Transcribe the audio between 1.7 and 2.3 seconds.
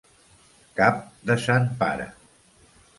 Pare.